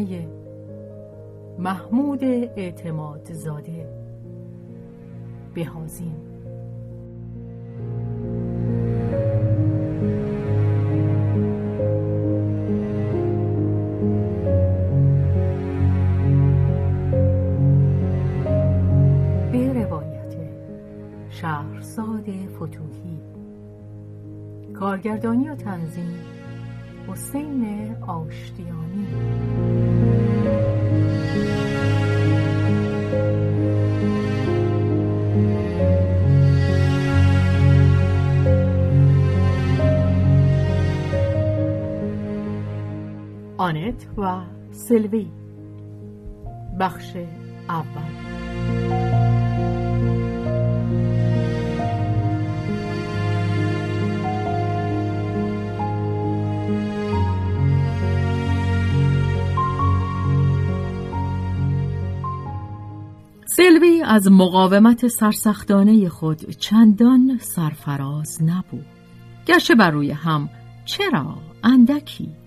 [0.00, 0.26] ترجمه
[1.58, 3.88] محمود اعتماد زاده.
[5.54, 6.14] بهازین.
[19.52, 20.34] به روایت
[21.30, 22.24] شهرزاد
[22.56, 23.20] فتوحی.
[24.74, 26.14] کارگردانی و تنظیم
[27.08, 29.89] حسین آشتیانی.
[44.00, 44.40] آنت و
[44.72, 45.26] سلوی
[46.80, 47.16] بخش
[47.68, 48.20] اول
[63.46, 68.86] سلوی از مقاومت سرسختانه خود چندان سرفراز نبود.
[69.46, 70.48] گرچه بر روی هم
[70.84, 72.39] چرا اندکی؟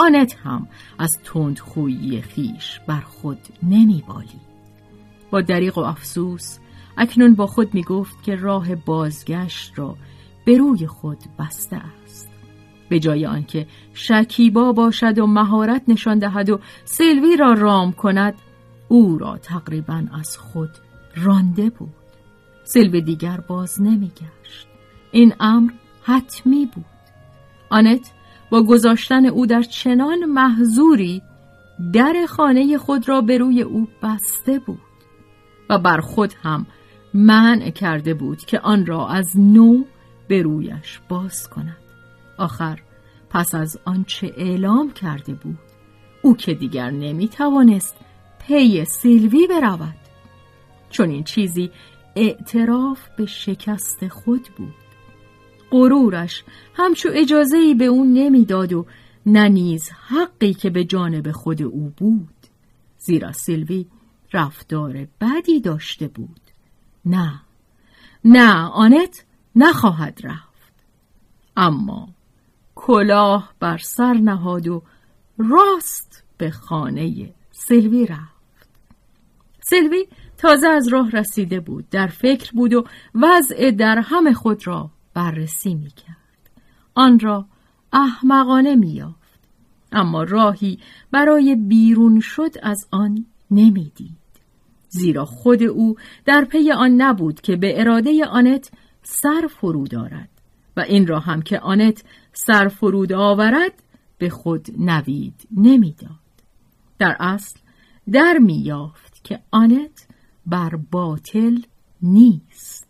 [0.00, 4.40] آنت هم از تندخویی خیش بر خود نمیبالی
[5.30, 6.58] با دریق و افسوس
[6.96, 9.96] اکنون با خود می گفت که راه بازگشت را
[10.44, 12.30] به روی خود بسته است.
[12.88, 18.34] به جای آنکه شکیبا باشد و مهارت نشان دهد و سلوی را رام کند
[18.88, 20.70] او را تقریبا از خود
[21.16, 21.94] رانده بود.
[22.64, 24.68] سلوی دیگر باز نمیگشت.
[25.12, 25.72] این امر
[26.02, 26.84] حتمی بود.
[27.70, 28.12] آنت
[28.50, 31.22] با گذاشتن او در چنان محضوری
[31.92, 34.80] در خانه خود را به روی او بسته بود
[35.70, 36.66] و بر خود هم
[37.14, 39.84] منع کرده بود که آن را از نو
[40.28, 41.76] به رویش باز کند.
[42.38, 42.78] آخر
[43.30, 45.58] پس از آنچه اعلام کرده بود
[46.22, 47.96] او که دیگر نمی توانست
[48.46, 49.94] پی سیلوی برود.
[50.90, 51.70] چون این چیزی
[52.16, 54.74] اعتراف به شکست خود بود.
[55.70, 56.44] غرورش.
[56.74, 58.86] همچو اجازه ای به او نمی‌داد و
[59.26, 62.46] نه نیز حقی که به جانب خود او بود.
[62.98, 63.86] زیرا سیلوی
[64.32, 66.40] رفتار بدی داشته بود.
[67.04, 67.40] نه
[68.24, 69.24] نه آنت
[69.56, 70.72] نخواهد رفت.
[71.56, 72.08] اما
[72.74, 74.82] کلاه بر سر نهاد و
[75.38, 78.68] راست به خانه سلوی رفت.
[79.60, 80.06] سلوی
[80.38, 85.74] تازه از راه رسیده بود در فکر بود و وضع در همه خود را بررسی
[85.74, 86.16] می کرد.
[86.94, 87.46] آن را
[87.92, 89.40] احمقانه می یافت.
[89.92, 90.78] اما راهی
[91.10, 94.16] برای بیرون شد از آن نمی‌دید.
[94.88, 98.70] زیرا خود او در پی آن نبود که به اراده آنت
[99.02, 100.28] سر فرود دارد
[100.76, 103.72] و این را هم که آنت سر فرود آورد
[104.18, 106.10] به خود نوید نمی‌داد.
[106.98, 107.60] در اصل
[108.12, 110.06] در میافت که آنت
[110.46, 111.58] بر باطل
[112.02, 112.86] نیست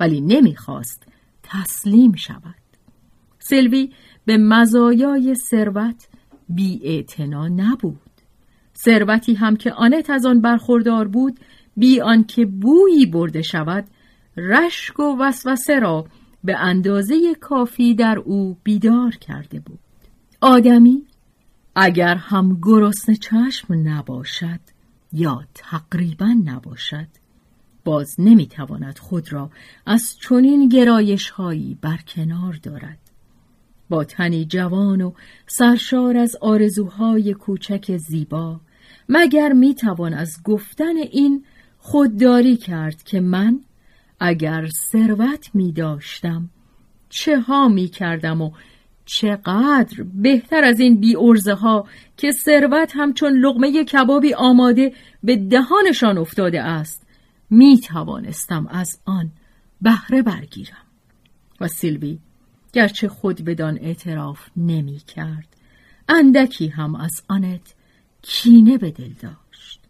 [0.00, 1.06] ولی نمی‌خواست
[1.48, 2.54] تسلیم شود.
[3.38, 3.92] سلوی
[4.24, 6.08] به مزایای ثروت
[6.48, 7.04] بی
[7.56, 8.00] نبود.
[8.84, 11.40] ثروتی هم که آنت از آن برخوردار بود
[11.76, 13.84] بی آنکه بویی برده شود
[14.36, 16.06] رشک و وسوسه را
[16.44, 19.78] به اندازه کافی در او بیدار کرده بود.
[20.40, 21.02] آدمی
[21.74, 24.60] اگر هم گرسنه چشم نباشد
[25.12, 27.08] یا تقریبا نباشد
[27.88, 29.50] باز نمی‌تواند خود را
[29.86, 32.98] از چنین گرایش هایی برکنار دارد.
[33.88, 35.12] با تنی جوان و
[35.46, 38.60] سرشار از آرزوهای کوچک زیبا
[39.08, 41.44] مگر می‌توان از گفتن این
[41.78, 43.60] خودداری کرد که من
[44.20, 46.50] اگر ثروت می داشتم
[47.08, 48.50] چه ها می کردم و
[49.04, 51.16] چقدر بهتر از این بی
[51.62, 51.86] ها
[52.16, 54.92] که ثروت همچون لغمه کبابی آماده
[55.22, 57.07] به دهانشان افتاده است؟
[57.50, 59.30] می توانستم از آن
[59.82, 60.84] بهره برگیرم.
[61.60, 62.18] و سیلوی
[62.72, 65.56] گرچه خود بدان اعتراف نمی کرد
[66.08, 67.74] اندکی هم از آنت
[68.22, 69.80] کینه به دل داشت.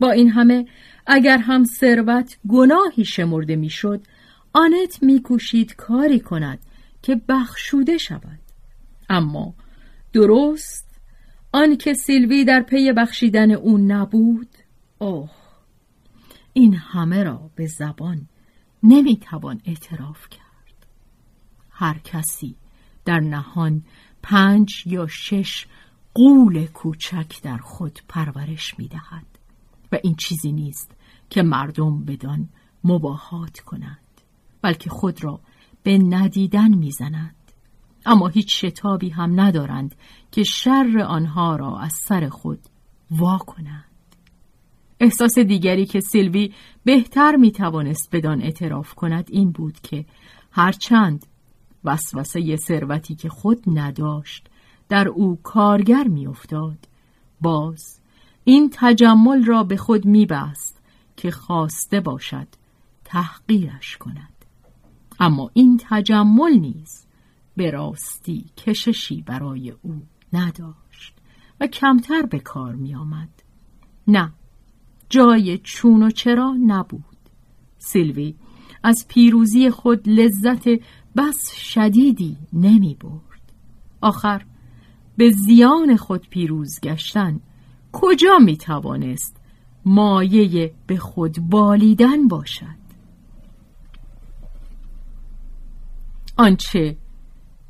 [0.00, 0.66] با این همه
[1.06, 4.00] اگر هم ثروت گناهی شمرده می‌شد
[4.52, 6.58] آنت میکوشید کاری کند
[7.02, 8.38] که بخشوده شود.
[9.10, 9.54] اما
[10.12, 10.86] درست
[11.52, 14.48] آنکه سیلوی در پی بخشیدن او نبود
[14.98, 15.30] اوه!
[16.56, 18.28] این همه را به زبان
[18.82, 20.86] نمی‌توان اعتراف کرد.
[21.70, 22.56] هر کسی
[23.04, 23.82] در نهان
[24.22, 25.66] پنج یا شش
[26.14, 29.26] قول کوچک در خود پرورش می‌دهد
[29.92, 30.96] و این چیزی نیست
[31.30, 32.48] که مردم بدان
[32.84, 34.20] مباهات کنند
[34.62, 35.40] بلکه خود را
[35.82, 37.52] به ندیدن می‌زنند
[38.06, 39.94] اما هیچ شتابی هم ندارند
[40.32, 42.60] که شر آنها را از سر خود
[43.10, 43.95] وا کنند.
[45.00, 46.52] احساس دیگری که سیلوی
[46.84, 50.04] بهتر می توانست بدان اعتراف کند این بود که
[50.50, 51.26] هرچند
[51.84, 54.48] وسوسه ثروتی که خود نداشت
[54.88, 56.78] در او کارگر میافتاد
[57.40, 58.00] باز
[58.44, 60.82] این تجمل را به خود میبست
[61.16, 62.48] که خواسته باشد
[63.04, 64.44] تحقیرش کند
[65.20, 67.06] اما این تجمل نیز
[67.56, 70.02] به راستی کششی برای او
[70.32, 71.14] نداشت
[71.60, 73.28] و کمتر به کار می آمد.
[74.08, 74.32] نه
[75.08, 77.02] جای چون و چرا نبود.
[77.78, 78.34] سیلوی
[78.82, 80.68] از پیروزی خود لذت
[81.16, 83.52] بس شدیدی نمی برد.
[84.00, 84.42] آخر
[85.16, 87.40] به زیان خود پیروز گشتن
[87.92, 89.36] کجا می توانست
[89.84, 92.86] مایه به خود بالیدن باشد؟
[96.36, 96.96] آنچه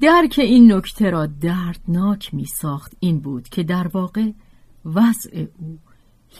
[0.01, 4.31] درک این نکته را دردناک می ساخت این بود که در واقع
[4.85, 5.79] وضع او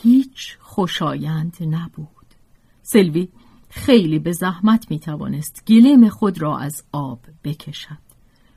[0.01, 2.07] هیچ خوشایند نبود.
[2.81, 3.27] سلوی
[3.69, 8.07] خیلی به زحمت می توانست گلیم خود را از آب بکشد.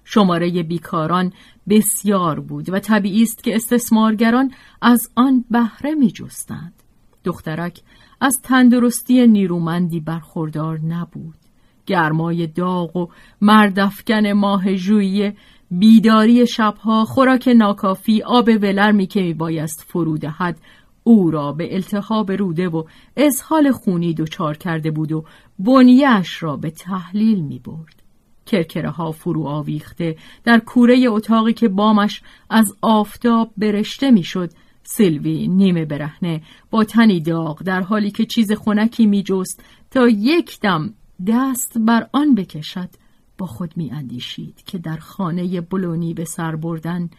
[0.04, 1.32] شماره بیکاران
[1.68, 4.52] بسیار بود و طبیعی است که استثمارگران
[4.82, 6.74] از آن بهره می جستند.
[7.24, 7.82] دخترک
[8.20, 11.34] از تندرستی نیرومندی برخوردار نبود.
[11.86, 13.08] گرمای داغ و
[13.40, 15.36] مردفکن ماه ژوئیه
[15.70, 20.60] بیداری شبها خوراک ناکافی آب ولرمی که می بایست فرو دهد
[21.10, 22.84] او را به التهاب روده و
[23.16, 25.24] ازحال خونی دچار کرده بود و
[25.58, 28.02] بنیش را به تحلیل می برد.
[28.46, 34.50] کرکره ها فرو آویخته در کوره اتاقی که بامش از آفتاب برشته می‌شد
[34.82, 40.60] سیلوی نیمه برهنه با تنی داغ در حالی که چیز خونکی می جست تا یک
[40.60, 40.94] دم
[41.26, 42.90] دست بر آن بکشد
[43.38, 47.10] با خود می اندیشید که در خانه بلونی به سر بردن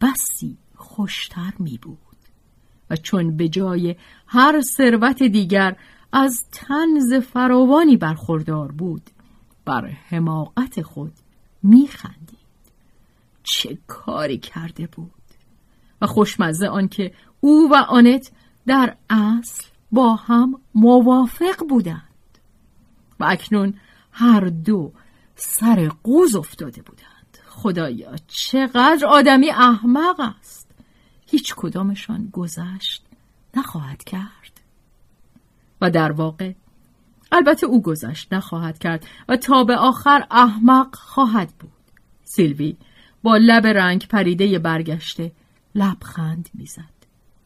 [0.00, 2.09] بسی خوشتر می بود
[2.90, 3.96] و چون به جای
[4.26, 5.76] هر ثروت دیگر
[6.12, 9.02] از تنز فراوانی برخوردار بود
[9.64, 11.12] بر حماقت خود
[11.62, 12.40] میخندید.
[13.42, 15.10] چه کاری کرده بود؟
[16.02, 18.30] و خوشمزه آنکه او و آنت
[18.66, 22.38] در اصل با هم موافق بودند
[23.20, 23.74] و اکنون
[24.12, 24.92] هر دو
[25.34, 27.38] سر قوز افتاده بودند.
[27.48, 30.69] خدایا چقدر آدمی احمق است!
[31.30, 33.04] هیچ کدامشان گذشت
[33.56, 34.60] نخواهد کرد.
[35.80, 36.52] و در واقع
[37.32, 41.70] البته او گذشت نخواهد کرد و تا به آخر احمق خواهد بود.
[42.24, 42.76] سیلوی
[43.22, 45.32] با لب رنگ پریده برگشته
[45.74, 47.00] لبخند می‌زد.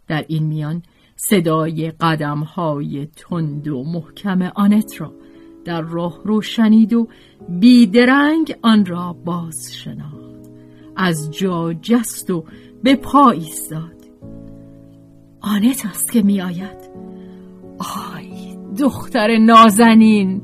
[0.07, 0.83] در این میان
[1.17, 5.13] صدای قدم های تند و محکم آنت را
[5.65, 7.09] در راه رو شنید و
[7.49, 10.25] بیدرنگ آن را باز شناخت.
[10.97, 12.45] از جا جست و
[12.85, 14.05] به پا ایستاد.
[15.41, 16.91] آنت است که می آید
[18.15, 20.43] آی دختر نازنین!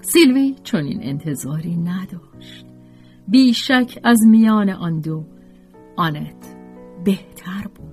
[0.00, 2.17] سیلوی چنین انتظاری نداشت.
[3.28, 5.24] بیشک از میان آن دو.
[5.96, 6.56] آنت
[7.04, 7.88] بهتر بود.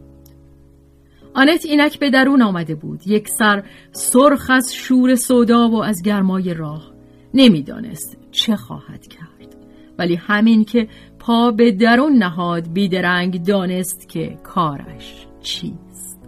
[1.33, 3.07] آنت اینک به درون آمده بود.
[3.07, 6.91] یک سر سرخ از شور سودا و از گرمای راه.
[7.33, 9.55] نمی‌دانست چه خواهد کرد.
[9.97, 10.87] ولی همین که
[11.19, 16.19] پا به درون نهاد بیدرنگ دانست که کارش چیست.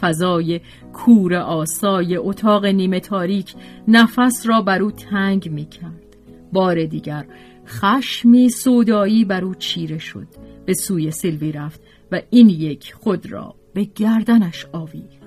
[0.00, 0.60] فضای
[0.92, 3.54] کور آسای اتاق نیمه تاریک
[3.88, 6.16] نفس را بر او تنگ می کرد
[6.52, 7.26] بار دیگر
[7.68, 10.26] خشمی سودایی بر او چیره شد
[10.66, 11.80] به سوی سلوی رفت
[12.12, 15.18] و این یک خود را به گردنش آویخت.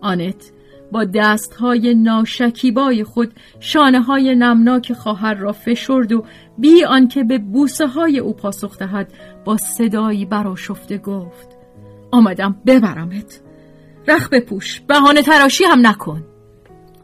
[0.00, 0.52] آنت
[0.92, 6.24] با دستهای ناشکیبای خود شانه های نمناک خواهر را فشرد و
[6.58, 9.12] بی آنکه به بوسه های او پاسخ دهد
[9.44, 11.48] با صدایی براشفته گفت
[12.10, 13.40] آمدم ببرمت.
[14.08, 16.24] رخ بپوش بهانه تراشی هم نکن.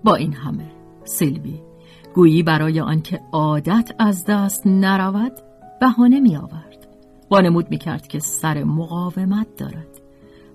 [0.05, 0.71] با این همه
[1.05, 1.70] سیلوی
[2.15, 5.33] گویی برای آنکه عادت از دست نرود
[5.81, 6.87] بهانه می آورد
[7.31, 10.01] وانمود می کرد که سر مقاومت دارد.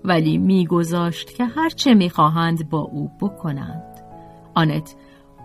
[0.04, 3.82] ولی میگذاشت که هرچه می‌خواهند با او بکنند.
[4.54, 4.94] آنت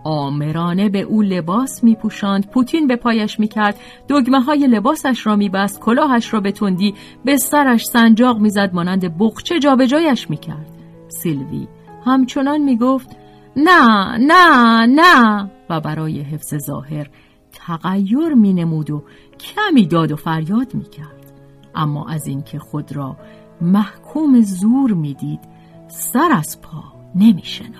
[0.04, 2.50] آمرانه به او لباس میپوشاند.
[2.50, 3.80] پوتین به پایش می‌کرد.
[4.08, 5.80] دگمه های لباسش را میبست.
[5.80, 8.70] کلاهش را به تندی به سرش سنجاق می‌زد.
[8.72, 10.66] مانند بخچه جابجایش می‌کرد.
[11.08, 11.68] سیلوی
[12.04, 13.16] همچنان می‌گفت
[13.56, 15.50] نه نه نه.
[15.70, 17.10] و برای حفظ ظاهر
[17.52, 19.02] تغییر مینمود و
[19.40, 21.32] کمی داد و فریاد می‌کرد.
[21.74, 23.16] اما از اینکه خود را
[23.60, 25.40] محکوم زور می‌دید
[25.88, 26.82] سر از پا
[27.14, 27.72] نمیشناد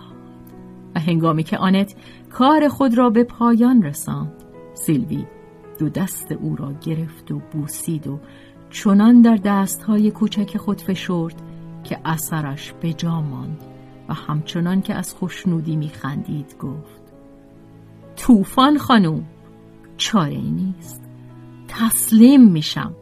[0.95, 1.95] و هنگامی که آنت
[2.31, 4.33] کار خود را به پایان رساند
[4.75, 5.26] سیلوی
[5.79, 8.19] دو دست او را گرفت و بوسید و
[8.71, 11.43] چنان در دستهای کوچک خود فشرد
[11.85, 13.72] که اثرش به جا ماند.
[14.12, 17.02] همچنان که از خوشنودی میخندید گفت
[18.16, 19.25] طوفان خانوم
[19.97, 21.02] چاره نیست.
[21.69, 22.95] تسلیم میشم.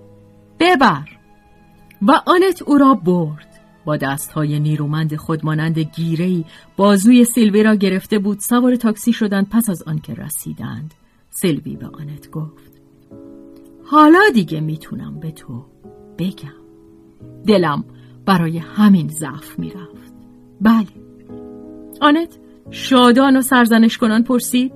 [0.58, 1.08] ببر.
[2.02, 3.46] و آنت او را برد.
[3.84, 5.90] با دستهای نیرومند خود مانند
[6.76, 8.38] بازوی سیلوی را گرفته بود.
[8.40, 10.94] سوار تاکسی شدند پس از آنکه رسیدند.
[11.30, 12.70] سیلوی به آنت گفت
[13.84, 15.64] حالا دیگه می‌تونم به تو
[16.18, 16.60] بگم.
[17.46, 17.84] دلم
[18.26, 20.12] برای همین ضعف می‌رفت.
[20.60, 20.99] بله.
[22.00, 22.38] آنت
[22.70, 24.72] شادان و سرزنش کنان پرسید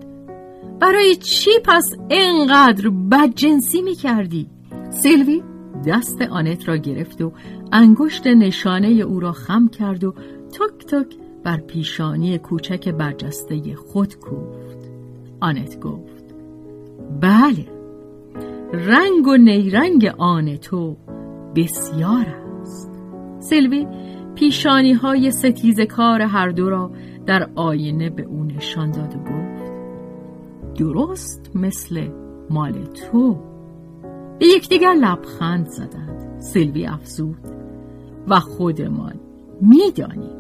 [0.81, 4.47] برای چی پس اینقدر بدجنسی می‌کردی؟
[4.91, 5.43] سیلوی
[5.87, 7.33] دست آنت را گرفت و
[7.73, 10.15] انگشت نشانه او را خم کرد و
[10.53, 14.91] تک تک بر پیشانی کوچک برجسته خود کوفت
[15.41, 16.25] آنت گفت
[17.21, 17.67] بله
[18.73, 20.97] رنگ و نیرنگ آن تو
[21.57, 22.27] بسیار
[22.61, 22.91] است
[23.41, 23.87] سلوی
[24.35, 26.91] پیشانی های ستیز کار هر دو را
[27.27, 29.73] در آینه به او نشان داد و گفت
[30.79, 32.09] درست مثل
[32.51, 33.37] مال تو.
[34.39, 36.41] به یکدیگر لبخند زدند.
[36.41, 37.37] سیلوی افزود.
[38.29, 39.21] و خودمان
[39.61, 40.37] می‌دانیم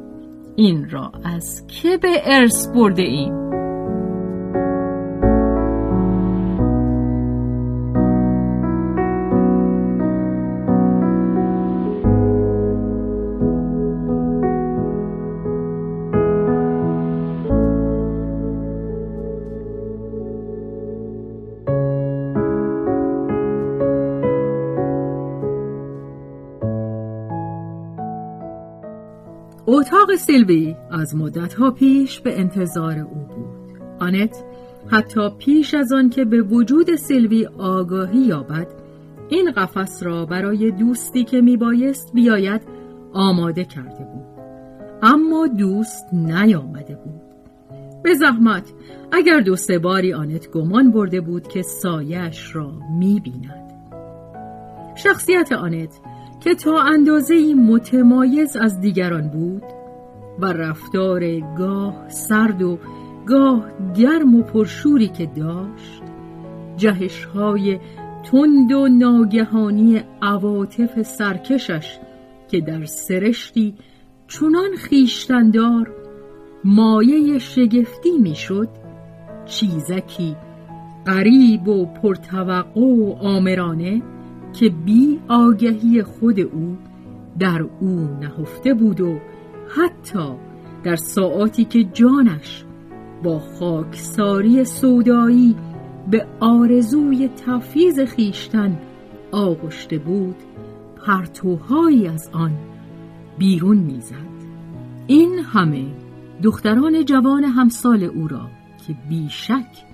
[0.57, 3.44] این را از که به ارث برده ایم؟
[29.85, 33.79] اتاق سیلوی از مدتها پیش به انتظار او بود.
[34.00, 34.45] آنت
[34.87, 38.67] حتی پیش از آن که به وجود سیلوی آگاهی یابد
[39.29, 42.62] این قفس را برای دوستی که میبایست بیاید
[43.12, 44.45] آماده کرده بود.
[45.03, 47.21] اما دوست نیامده بود.
[48.03, 48.73] به زحمت
[49.12, 53.73] اگر دو سه باری آنت گمان برده بود که سایش را می‌بیند.
[54.95, 56.00] شخصیت آنت
[56.41, 59.62] که تا اندازه متمایز از دیگران بود
[60.38, 62.79] و رفتار گاه سرد و
[63.26, 63.64] گاه
[63.97, 66.03] گرم و پرشوری که داشت
[66.76, 67.79] جهش های
[68.33, 71.99] تند و ناگهانی عواطف سرکشش
[72.49, 73.75] که در سرشتی
[74.29, 75.95] چنان خیشتندار
[76.64, 78.69] مایه شگفتی می‌شد
[79.45, 80.37] چیزکی
[81.05, 84.03] قریب و پرتوقع و آمرانه
[84.55, 86.77] که بی آگهی خود او
[87.39, 89.19] در او نهفته بود و
[89.77, 90.35] حتی
[90.83, 92.65] در ساعاتی که جانش
[93.23, 95.57] با خاکساری سودایی
[96.11, 98.79] به آرزوی تفیز خیشتن
[99.33, 100.37] آغشته بود
[101.07, 102.53] پرتوهایی از آن
[103.39, 104.35] بیرون می‌زد.
[105.07, 105.85] این همه
[106.43, 108.51] دختران جوان همسال او را
[108.87, 109.85] که بیشک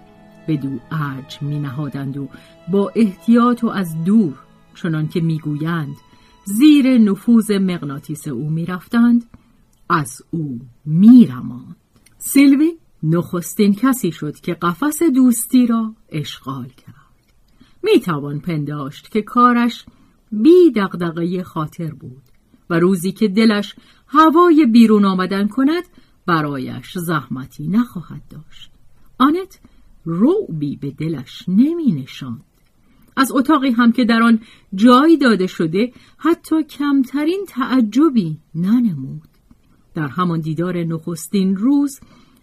[0.47, 2.29] به دو ارج می نهادند و
[2.69, 4.35] با احتیاط و از دور
[4.83, 5.97] چنان که می‌گویند
[6.45, 9.25] زیر نفوذ مغناطیس او می‌رفتند
[9.89, 11.77] از او میرماند.
[12.19, 12.73] سیلوی
[13.03, 16.95] نخستین کسی شد که قفس دوستی را اشغال کرد.
[17.83, 19.85] می‌توان پنداشت که کارش
[20.33, 22.23] بی دغدغه خاطر بود
[22.71, 23.75] و روزی که دلش
[24.07, 25.85] هوای بیرون آمدن کند
[26.27, 28.71] برایش زحمتی نخواهد داشت.
[29.19, 29.61] آنت
[30.05, 32.45] روبی به دلش نمی نشاند.
[33.21, 34.41] از اتاقی هم که در آن
[34.75, 39.29] جایی داده شده حتی کمترین تعجبی ننمود.
[39.95, 42.01] در همان دیدار نخستین روز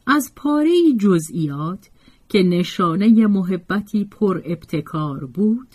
[0.07, 1.89] از پاره جزئیات
[2.29, 5.67] که نشانه محبتی پر ابتکار بود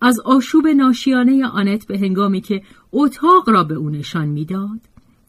[0.00, 2.62] از آشوب ناشیانه آنت به هنگامی که
[2.92, 4.80] اتاق را به او نشان می‌داد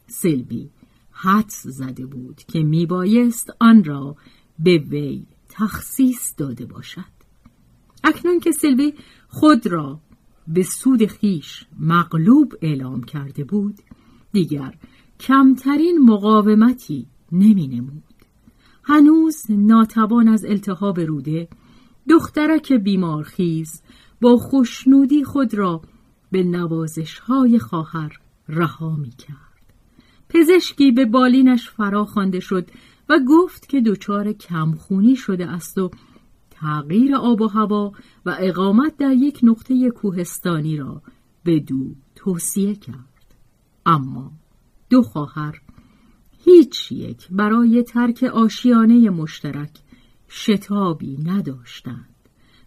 [0.06, 0.70] سلوی
[1.10, 4.16] حدس زده بود که میبایست آن را
[4.58, 7.19] به وی تخصیص داده باشد.
[8.04, 8.94] اکنون که سلوی
[9.28, 10.00] خود را
[10.48, 13.78] به سود خیش مغلوب اعلام کرده بود
[14.32, 14.74] دیگر
[15.20, 18.02] کمترین مقاومتی نمی نمود.
[18.82, 21.48] هنوز ناتوان از التهاب روده
[22.08, 23.82] دخترک بیمارخیز
[24.20, 25.82] با خوشنودی خود را
[26.30, 29.36] به نوازش های خواهر رها می کرد.
[30.28, 32.70] پزشکی به بالینش فرا خوانده شد
[33.08, 35.90] و گفت که دچار کمخونی شده است و
[36.60, 37.92] تغییر آب و هوا
[38.26, 41.02] و اقامت در یک نقطه کوهستانی را
[41.44, 43.34] به دو توصیه کرد.
[43.86, 44.32] اما
[44.90, 45.60] دو خواهر
[46.44, 49.78] هیچ یک برای ترک آشیانه مشترک
[50.28, 52.14] شتابی نداشتند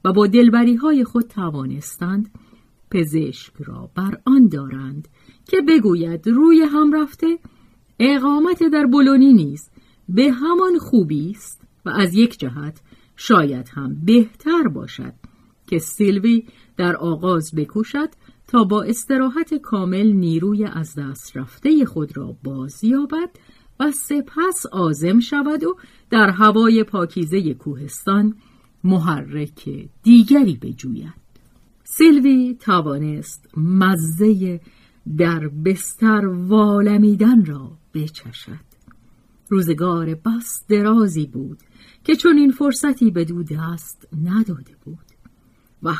[0.05, 2.31] و با دلبری های خود توانستند
[2.91, 5.07] پزشک را بر آن دارند
[5.47, 7.39] که بگوید روی هم رفته
[7.99, 9.69] اقامت در بلونی نیز
[10.09, 12.81] به همان خوبی است و از یک جهت
[13.27, 15.13] شاید هم بهتر باشد
[15.67, 16.43] که سیلوی
[16.77, 18.09] در آغاز بکوشد
[18.47, 23.29] تا با استراحت کامل نیروی از دست رفته خود را بازیابد
[23.79, 25.77] و سپس آزم شود و
[26.09, 28.35] در هوای پاکیزه کوهستان
[28.83, 29.69] محرک
[30.03, 31.13] دیگری بجوید.
[31.83, 34.61] سیلوی توانست مزه
[35.17, 38.72] در بستر والمیدن را بچشد.
[39.53, 41.59] روزگار بس درازی بود
[42.03, 45.05] که چون این فرصتی به دو دست نداده بود.
[45.83, 45.93] و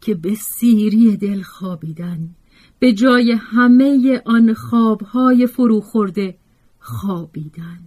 [0.00, 2.34] که به سیری دل خوابیدن
[2.78, 6.38] به جای همه آن خوابهای فرو خورده
[6.78, 7.80] خوابیدن.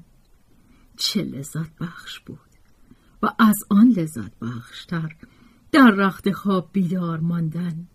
[0.98, 2.39] چه لذت بخش بود
[3.24, 5.15] و از آن لذت بخشتر
[5.72, 7.88] در رخت خواب بیدار ماندن.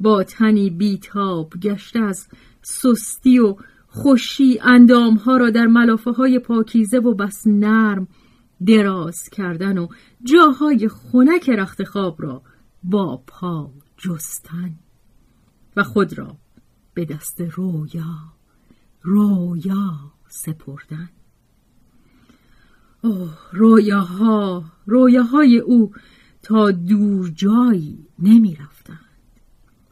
[0.00, 2.28] با تنی بیتاب گشته از
[2.62, 3.56] سستی و
[3.94, 8.08] خوشی اندامها را در ملافه های پاکیزه و بس نرم
[8.66, 9.88] دراز کردن و
[10.22, 12.42] جاهای خنک رخت خواب را
[12.84, 14.74] با پا جستن
[15.76, 16.36] و خود را
[16.94, 18.16] به دست رویا
[19.02, 19.92] رویا
[20.28, 21.08] سپردن.
[23.02, 25.92] اوه رویاها رویاهای او
[26.42, 28.98] تا دور جایی نمی رفتند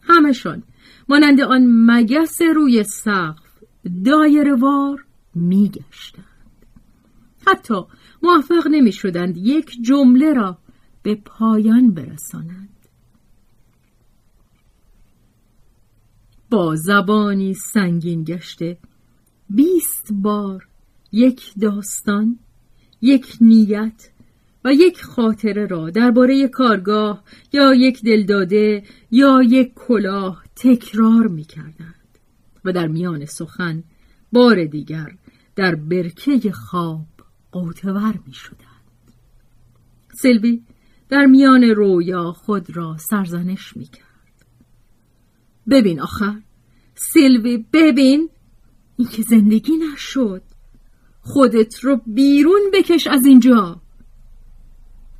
[0.02, 0.62] همشان
[1.08, 3.51] مانند آن مگس روی سقف
[4.04, 6.24] دایرهوار می گشتند
[7.46, 7.74] حتی
[8.22, 10.58] موفق نمی شدند یک جمله را
[11.02, 12.68] به پایان برسانند.
[16.50, 18.78] با زبانی سنگین گشته
[19.50, 20.68] بیست بار
[21.12, 22.38] یک داستان
[23.00, 24.10] یک نیت
[24.64, 32.01] و یک خاطره را درباره کارگاه یا یک دلداده یا یک کلاه تکرار می کردند
[32.64, 33.84] و در میان سخن
[34.32, 35.16] بار دیگر
[35.56, 37.06] در برکه خواب
[37.52, 39.12] قوتور می شدند.
[40.14, 40.62] سلوی
[41.08, 44.46] در میان رویا خود را سرزنش می کرد.
[45.70, 46.42] ببین آخر
[46.94, 48.30] سیلوی ببین
[48.96, 50.42] این که زندگی نشد
[51.20, 53.80] خودت رو بیرون بکش از اینجا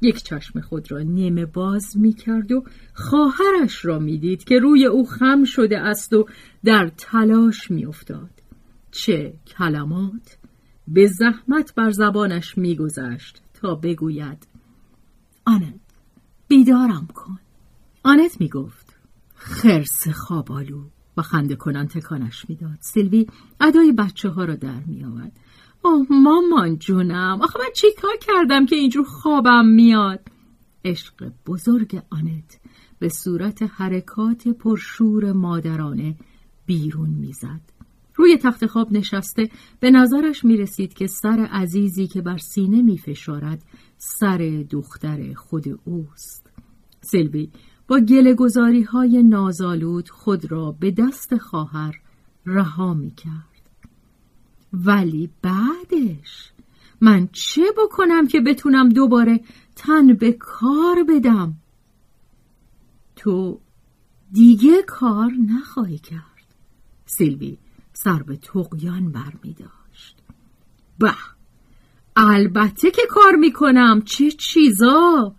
[0.03, 5.07] یک چشم خود را نیمه باز می کرد و خواهرش را می‌دید که روی او
[5.07, 6.27] خم شده است و
[6.65, 8.31] در تلاش می افتاد.
[8.91, 10.39] چه کلمات!
[10.89, 14.47] به زحمت بر زبانش میگذشت تا بگوید
[15.45, 15.81] آنت
[16.49, 17.39] بیدارم کن.
[18.03, 18.97] آنت می‌گفت
[19.35, 20.85] خرس خوابالو
[21.17, 22.79] و خنده کنان تکانش می‌داد.
[22.81, 23.27] سیلوی
[23.61, 25.33] ادای بچه ها را در می آمد
[25.85, 27.39] اوه مامان جونم.
[27.43, 30.21] آخه من چی کار کردم که اینجور خوابم میاد؟
[30.85, 32.61] عشق بزرگ آنت
[32.99, 36.17] به صورت حرکات پرشور مادرانه
[36.67, 37.61] بیرون می‌زد.
[38.15, 39.49] روی تخت خواب نشسته
[39.81, 43.63] به نظرش می رسید که سر عزیزی که بر سینه می فشارد
[43.99, 46.51] سر دختر خود اوست.
[47.01, 47.51] سلوی
[47.89, 48.37] با گله
[48.93, 52.01] های نازالود خود را به دست خواهر
[52.47, 53.52] رها می کرد
[54.73, 56.53] ولی بعدش
[57.01, 59.41] من چه بکنم که بتونم دوباره
[59.77, 61.55] تن به کار بدم؟
[63.17, 63.61] تو
[64.33, 66.23] دیگه کار نخواهی کرد.
[67.07, 67.59] سیلوی
[67.93, 70.17] سر به تقیان بر می داشت
[70.99, 71.15] به
[72.17, 75.35] البته که کار می کنم چه چیزا؟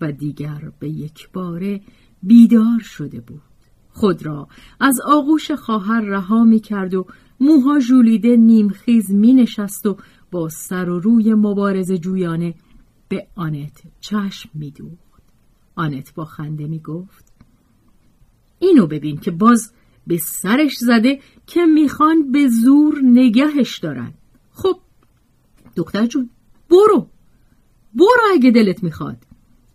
[0.00, 1.80] و دیگر به یک باره
[2.22, 3.42] بیدار شده بود.
[3.92, 4.48] خود را
[4.80, 7.06] از آغوش خواهر رها می کرد و
[7.40, 9.96] موها ژولیده نیمخیز می نشست و
[10.30, 12.54] با سر و روی مبارز جویانه
[13.08, 15.22] به آنت چشم می دوخت.
[15.74, 17.32] آنت با خنده می گفت
[18.58, 19.72] اینو ببین که باز
[20.06, 24.14] به سرش زده که می‌خوان به زور نگهش دارن.
[24.52, 24.76] خب
[25.76, 26.30] دکتر جون
[26.70, 27.06] برو
[27.94, 29.26] برو اگه دلت می‌خواد.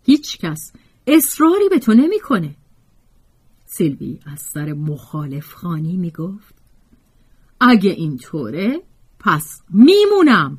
[0.02, 0.72] هیچ کس
[1.06, 2.56] اصراری به تو نمی‌کنه.
[3.64, 6.55] سیلوی از سر مخالف خانی می‌گفت
[7.60, 8.82] اگه اینطوره
[9.18, 10.58] پس میمونم.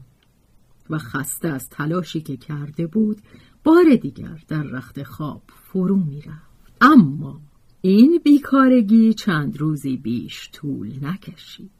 [0.90, 3.22] و خسته از تلاشی که کرده بود
[3.64, 6.48] بار دیگر در رخت خواب فرو می‌رفت.
[6.82, 7.42] اما
[7.82, 11.72] این بیکارگی چند روزی بیش طول نکشید.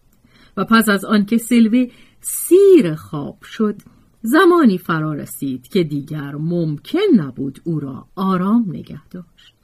[0.58, 3.76] و پس از آنکه سیلوی سیر خواب شد
[4.22, 9.56] زمانی فرا رسید که دیگر ممکن نبود او را آرام نگه داشت.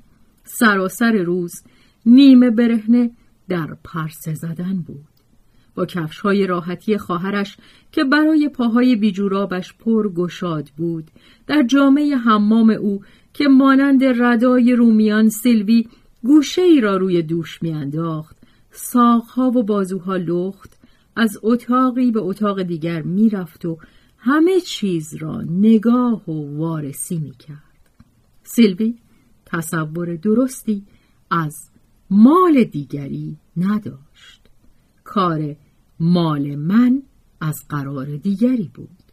[0.43, 1.63] سراسر روز
[2.05, 3.11] نیمه برهنه
[3.49, 5.12] در پرسه زدن بود.
[5.75, 7.57] با کفش های راحتی خواهرش
[7.91, 11.11] که برای پاهای بیجورابش پر گشاد بود.
[11.47, 13.01] در جامعه حمام او
[13.33, 15.87] که مانند ردای رومیان سیلوی
[16.23, 18.37] گوشه ای را روی دوش میانداخت
[18.71, 20.77] ساقها و بازوها لخت
[21.15, 23.77] از اتاقی به اتاق دیگر می‌رفت و
[24.17, 27.57] همه چیز را نگاه و وارسی می‌کرد.
[28.43, 28.95] سیلوی
[29.45, 30.83] تصور درستی
[31.31, 31.69] از
[32.09, 34.12] مال دیگری نداشت.
[35.13, 35.55] کار
[35.99, 37.03] مال من
[37.41, 39.03] از قرار دیگری بود.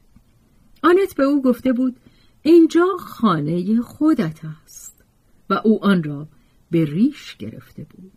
[0.82, 1.96] آنت به او گفته بود
[2.42, 5.04] اینجا خانه خودت است
[5.50, 6.28] و او آن را
[6.70, 8.12] به ریش گرفته بود.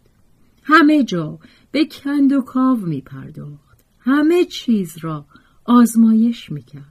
[0.63, 1.39] همه جا
[1.71, 3.83] به کند و کاو می پرداخت.
[3.99, 5.25] همه چیز را
[5.65, 6.83] آزمایش می کرد.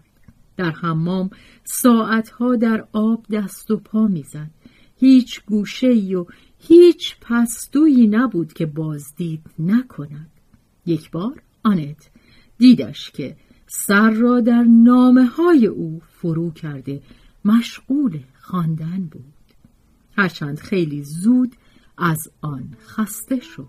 [0.57, 1.31] در حمام
[1.65, 4.51] ساعتها در آب دست و پا می‌زد
[4.97, 6.25] هیچ گوشه و
[6.59, 10.31] هیچ پستویی نبود که بازدید نکند.
[10.87, 12.11] یک بار آنت
[12.59, 17.03] دیدش که سر را در نامه های او فرو کرده
[17.45, 19.25] مشغول خواندن بود.
[20.17, 21.53] هرچند خیلی زود
[21.99, 23.69] از آن خسته شد.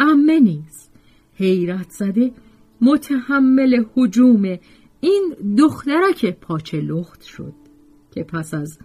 [0.00, 0.88] امه نیز
[1.34, 2.32] حیرت زده
[2.80, 4.58] متحمل حجوم
[5.00, 7.54] این دخترک پاچه لخت شد
[8.10, 8.78] که پس از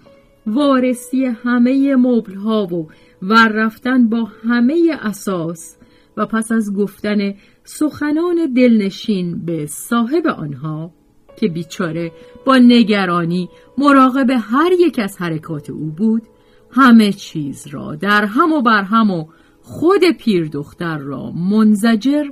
[0.47, 2.87] وارسی همه مبل ها و
[3.21, 5.77] ور رفتن با همه اساس
[6.17, 10.91] و پس از گفتن سخنان دلنشین به صاحب آنها
[11.37, 12.11] که بیچاره
[12.45, 16.23] با نگرانی مراقب هر یک از حرکات او بود
[16.71, 19.25] همه چیز را در هم و بر هم و
[19.61, 22.25] خود پیر دختر را منزجر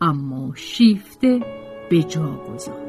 [0.00, 1.40] اما شیفته
[1.90, 2.87] به جا گذاشت.